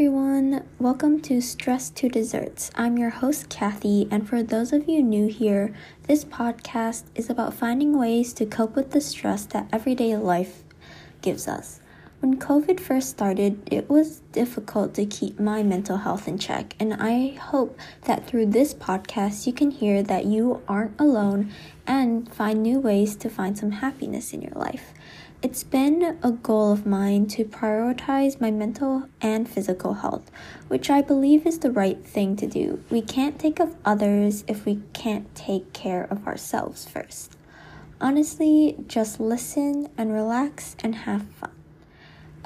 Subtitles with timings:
[0.00, 0.64] everyone.
[0.78, 2.70] Welcome to Stress to Desserts.
[2.74, 5.74] I'm your host, Kathy, and for those of you new here,
[6.04, 10.62] this podcast is about finding ways to cope with the stress that everyday life
[11.20, 11.80] gives us.
[12.20, 16.94] When COVID first started, it was difficult to keep my mental health in check, and
[16.94, 21.52] I hope that through this podcast, you can hear that you aren't alone
[21.86, 24.94] and find new ways to find some happiness in your life.
[25.42, 30.30] It's been a goal of mine to prioritize my mental and physical health,
[30.68, 32.84] which I believe is the right thing to do.
[32.90, 37.38] We can't take of others if we can't take care of ourselves first.
[38.02, 41.52] Honestly, just listen and relax and have fun.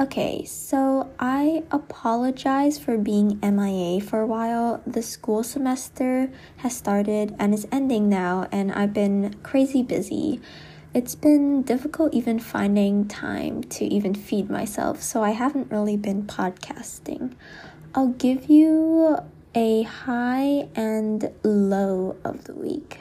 [0.01, 4.83] Okay, so I apologize for being MIA for a while.
[4.87, 10.41] The school semester has started and is ending now, and I've been crazy busy.
[10.95, 16.23] It's been difficult even finding time to even feed myself, so I haven't really been
[16.23, 17.33] podcasting.
[17.97, 19.19] I'll give you
[19.56, 23.01] a high and low of the week.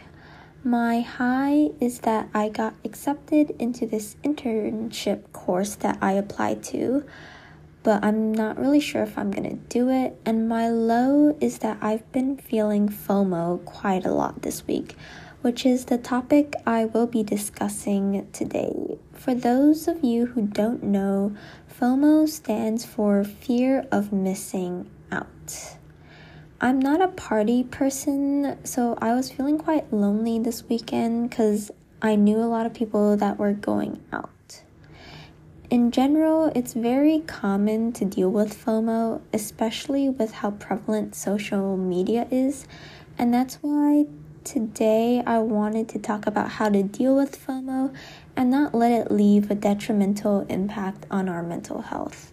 [0.64, 7.06] My high is that I got accepted into this internship course that I applied to,
[7.84, 10.20] but I'm not really sure if I'm gonna do it.
[10.26, 14.96] And my low is that I've been feeling FOMO quite a lot this week,
[15.44, 18.98] which is the topic I will be discussing today.
[19.12, 21.36] For those of you who don't know,
[21.70, 25.76] FOMO stands for fear of missing out.
[26.62, 32.16] I'm not a party person, so I was feeling quite lonely this weekend because I
[32.16, 34.30] knew a lot of people that were going out.
[35.70, 42.30] In general, it's very common to deal with FOMO, especially with how prevalent social media
[42.32, 42.66] is,
[43.18, 44.06] and that's why
[44.44, 47.94] today I wanted to talk about how to deal with FOMO
[48.36, 52.32] and not let it leave a detrimental impact on our mental health.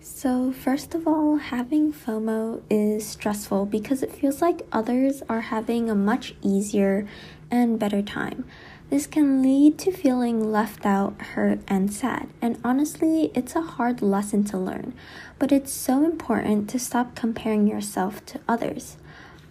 [0.00, 5.90] So, first of all, having FOMO is stressful because it feels like others are having
[5.90, 7.06] a much easier
[7.50, 8.44] and better time.
[8.88, 12.28] This can lead to feeling left out, hurt, and sad.
[12.40, 14.94] And honestly, it's a hard lesson to learn,
[15.40, 18.96] but it's so important to stop comparing yourself to others.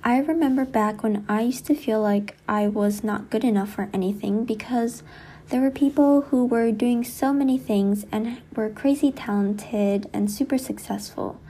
[0.06, 3.90] I remember back when I used to feel like I was not good enough for
[3.92, 5.04] anything because
[5.50, 10.58] there were people who were doing so many things and were crazy talented and super
[10.58, 11.42] successful.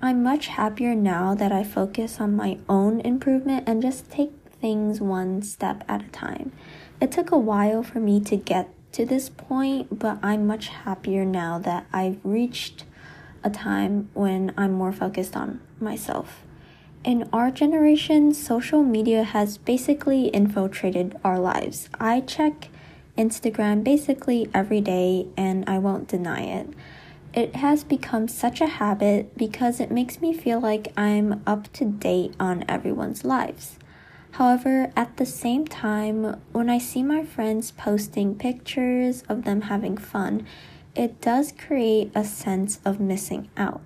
[0.00, 5.00] I'm much happier now that I focus on my own improvement and just take things
[5.00, 6.52] one step at a time.
[7.00, 11.24] It took a while for me to get to this point, but I'm much happier
[11.26, 12.84] now that I've reached
[13.44, 16.42] a time when I'm more focused on myself.
[17.04, 21.90] In our generation, social media has basically infiltrated our lives.
[22.00, 22.68] I check
[23.16, 26.70] Instagram basically every day, and I won't deny it.
[27.34, 31.84] It has become such a habit because it makes me feel like I'm up to
[31.84, 33.78] date on everyone's lives.
[34.36, 39.96] However, at the same time, when I see my friends posting pictures of them having
[39.96, 40.46] fun,
[40.94, 43.80] it does create a sense of missing out.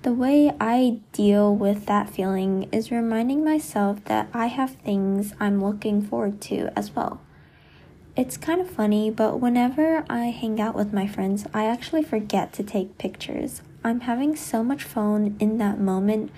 [0.00, 5.62] The way I deal with that feeling is reminding myself that I have things I'm
[5.62, 7.20] looking forward to as well.
[8.16, 12.54] It's kind of funny, but whenever I hang out with my friends, I actually forget
[12.54, 13.60] to take pictures.
[13.84, 16.30] I'm having so much fun in that moment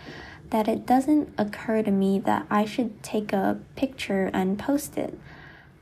[0.51, 5.19] that it doesn't occur to me that I should take a picture and post it.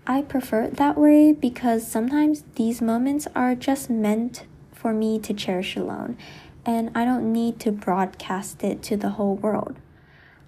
[0.07, 5.33] I prefer it that way because sometimes these moments are just meant for me to
[5.33, 6.19] cherish alone,
[6.67, 9.77] and I don't need to broadcast it to the whole world.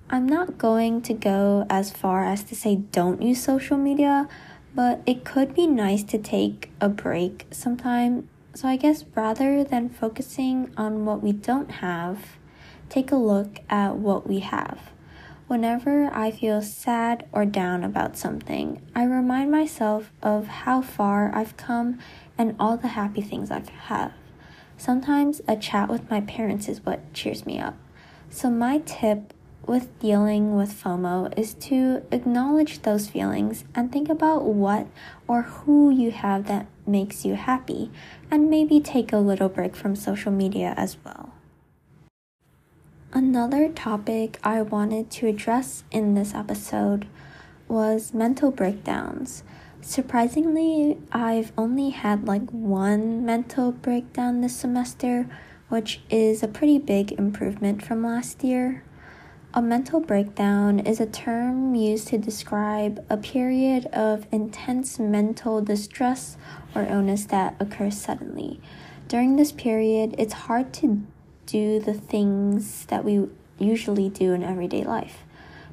[0.08, 4.28] I'm not going to go as far as to say don't use social media
[4.76, 8.28] but it could be nice to take a break sometime.
[8.54, 12.36] So I guess rather than focusing on what we don't have,
[12.88, 14.90] take a look at what we have.
[15.46, 21.56] Whenever I feel sad or down about something, I remind myself of how far I've
[21.56, 21.98] come
[22.36, 23.70] and all the happy things I've.
[24.76, 27.76] Sometimes a chat with my parents is what cheers me up.
[28.28, 29.32] So, my tip
[29.66, 34.86] with dealing with FOMO is to acknowledge those feelings and think about what
[35.26, 37.90] or who you have that makes you happy,
[38.30, 41.35] and maybe take a little break from social media as well.
[43.12, 47.06] Another topic I wanted to address in this episode
[47.68, 49.44] was mental breakdowns.
[49.80, 55.28] Surprisingly, I've only had like one mental breakdown this semester,
[55.68, 58.82] which is a pretty big improvement from last year.
[59.54, 66.36] A mental breakdown is a term used to describe a period of intense mental distress
[66.74, 68.60] or illness that occurs suddenly.
[69.06, 71.06] During this period, it's hard to
[71.46, 73.28] do the things that we
[73.58, 75.24] usually do in everyday life.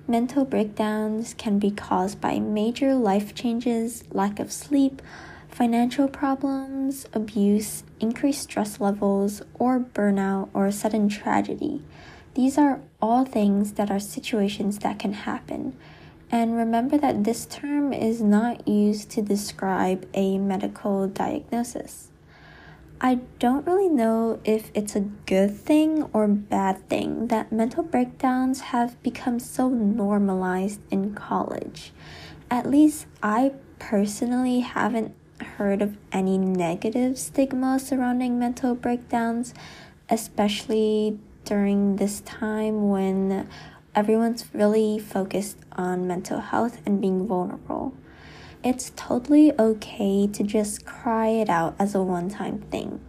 [0.08, 5.02] Mental breakdowns can be caused by major life changes, lack of sleep,
[5.50, 11.82] financial problems, abuse, increased stress levels, or burnout or sudden tragedy.
[12.34, 15.78] These are all things that are situations that can happen.
[16.32, 22.10] And remember that this term is not used to describe a medical diagnosis.
[23.06, 28.62] I don't really know if it's a good thing or bad thing that mental breakdowns
[28.72, 31.92] have become so normalized in college.
[32.50, 35.14] At least I personally haven't
[35.58, 39.54] heard of any negative stigma surrounding mental breakdowns,
[40.10, 43.50] especially during this time when
[43.94, 47.94] everyone's really focused on mental health and being vulnerable.
[48.64, 53.02] It's totally okay to just cry it out as a one time thing.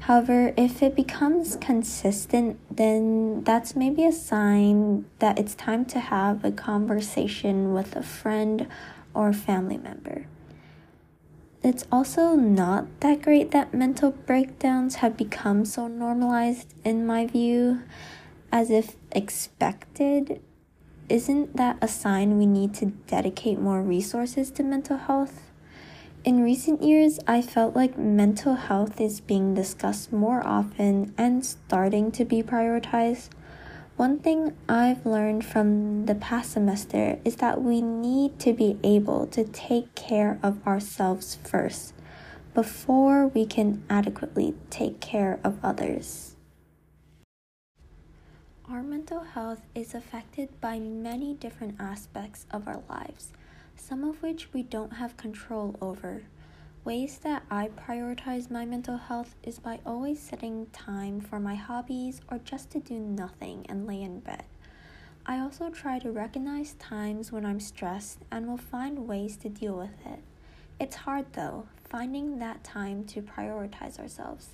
[0.00, 6.44] However, if it becomes consistent, then that's maybe a sign that it's time to have
[6.44, 8.66] a conversation with a friend
[9.14, 10.26] or family member.
[11.62, 17.82] It's also not that great that mental breakdowns have become so normalized, in my view,
[18.50, 20.40] as if expected.
[21.10, 25.50] Isn't that a sign we need to dedicate more resources to mental health?
[26.22, 32.12] In recent years, I felt like mental health is being discussed more often and starting
[32.12, 33.30] to be prioritized.
[33.96, 39.26] One thing I've learned from the past semester is that we need to be able
[39.34, 41.92] to take care of ourselves first
[42.54, 46.29] before we can adequately take care of others.
[48.70, 53.32] Our mental health is affected by many different aspects of our lives,
[53.74, 56.22] some of which we don't have control over.
[56.84, 62.20] Ways that I prioritize my mental health is by always setting time for my hobbies
[62.30, 64.44] or just to do nothing and lay in bed.
[65.26, 69.76] I also try to recognize times when I'm stressed and will find ways to deal
[69.76, 70.20] with it.
[70.78, 74.50] It's hard though, finding that time to prioritize ourselves,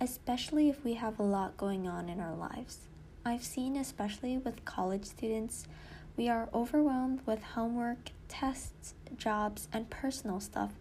[0.00, 2.82] especially if we have a lot going on in our lives.
[3.28, 5.66] I've seen, especially with college students,
[6.16, 10.72] we are overwhelmed with homework, tests, jobs, and personal stuff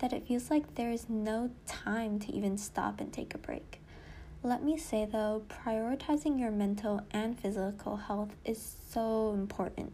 [0.00, 3.80] that it feels like there is no time to even stop and take a break.
[4.42, 9.92] Let me say though, prioritizing your mental and physical health is so important.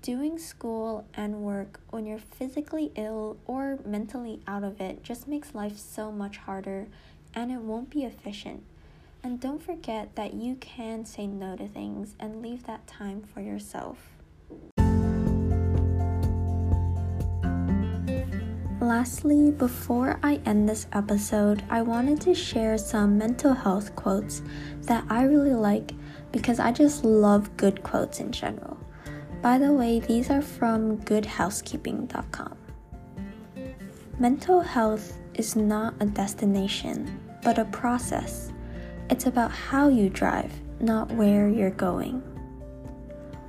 [0.00, 5.54] Doing school and work when you're physically ill or mentally out of it just makes
[5.54, 6.86] life so much harder
[7.34, 8.62] and it won't be efficient.
[9.26, 13.40] And don't forget that you can say no to things and leave that time for
[13.40, 13.98] yourself.
[18.80, 24.42] Lastly, before I end this episode, I wanted to share some mental health quotes
[24.82, 25.90] that I really like
[26.30, 28.78] because I just love good quotes in general.
[29.42, 32.56] By the way, these are from goodhousekeeping.com.
[34.20, 38.52] Mental health is not a destination, but a process.
[39.08, 42.22] It's about how you drive, not where you're going.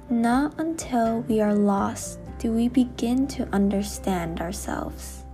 [0.09, 5.25] Not until we are lost do we begin to understand ourselves.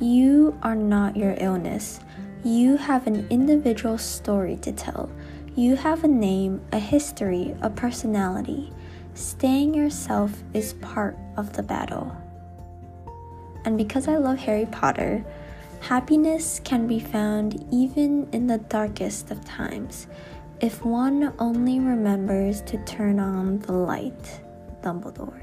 [0.00, 2.00] You are not your illness.
[2.44, 5.10] You have an individual story to tell.
[5.54, 8.72] You have a name, a history, a personality.
[9.14, 12.16] Staying yourself is part of the battle.
[13.64, 15.24] And because I love Harry Potter,
[15.80, 20.06] happiness can be found even in the darkest of times
[20.60, 24.40] if one only remembers to turn on the light.
[24.82, 25.42] Dumbledore.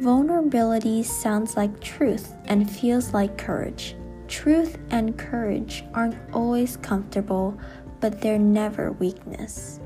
[0.00, 3.96] Vulnerability sounds like truth and feels like courage.
[4.28, 7.58] Truth and courage aren't always comfortable,
[8.00, 9.80] but they're never weakness.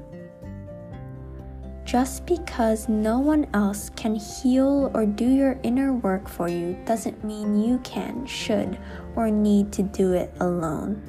[1.94, 7.22] Just because no one else can heal or do your inner work for you doesn't
[7.22, 8.76] mean you can, should,
[9.14, 11.00] or need to do it alone.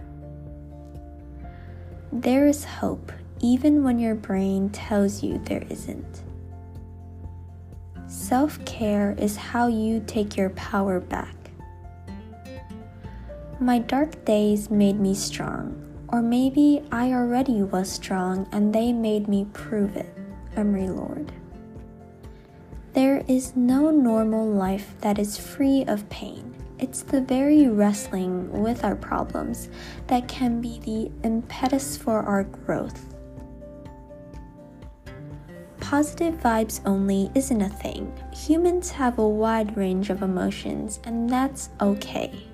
[2.12, 6.22] There is hope even when your brain tells you there isn't.
[8.06, 11.36] Self care is how you take your power back.
[13.60, 19.28] My dark days made me strong, or maybe I already was strong and they made
[19.28, 20.16] me prove it.
[20.56, 21.32] Emery Lord.
[22.94, 26.56] There is no normal life that is free of pain.
[26.80, 29.70] It's the very wrestling with our problems
[30.08, 33.16] that can be the impetus for our growth.
[35.80, 38.12] Positive vibes only isn't a thing.
[38.34, 42.48] Humans have a wide range of emotions, and that's okay.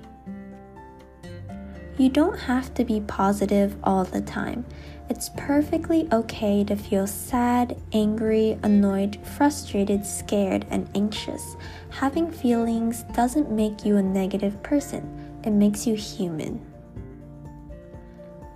[1.98, 4.64] You don't have to be positive all the time.
[5.12, 11.54] It's perfectly okay to feel sad, angry, annoyed, frustrated, scared, and anxious.
[11.90, 15.04] Having feelings doesn't make you a negative person,
[15.44, 16.64] it makes you human.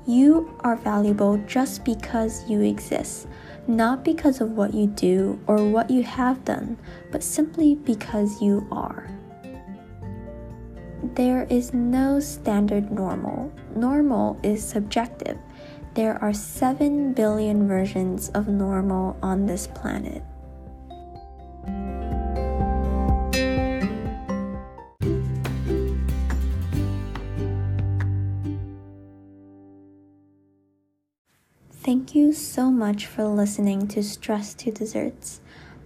[0.07, 3.29] You are valuable just because you exist,
[3.67, 6.79] not because of what you do or what you have done,
[7.13, 9.11] but simply because you are.
[11.17, 13.53] There is no standard normal.
[13.75, 15.37] Normal is subjective.
[15.97, 20.23] There are 7 billion versions of normal on this planet.
[31.71, 35.41] Thank you so much for listening to Stress to Desserts.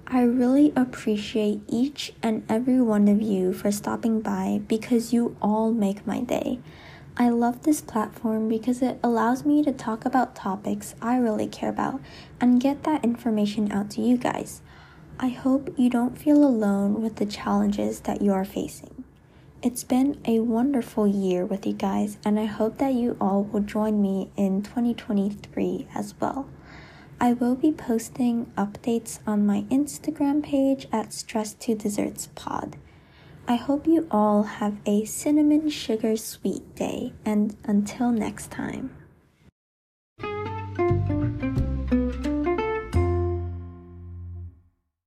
[0.08, 5.70] I really appreciate each and every one of you for stopping by because you all
[5.70, 6.58] make my day.
[7.20, 11.68] I love this platform because it allows me to talk about topics I really care
[11.68, 12.00] about
[12.40, 14.62] and get that information out to you guys.
[15.18, 19.04] I hope you don't feel alone with the challenges that you are facing.
[19.62, 23.60] It's been a wonderful year with you guys, and I hope that you all will
[23.60, 26.48] join me in 2023 as well.
[27.20, 32.78] I will be posting updates on my Instagram page at Stress to Desserts Pod.
[33.50, 38.99] I hope you all have a cinnamon sugar sweet day, and until next time.